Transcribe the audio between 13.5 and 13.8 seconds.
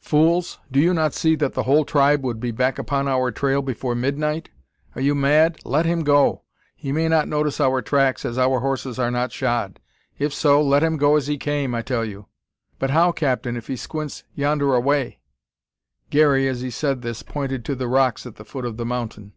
if he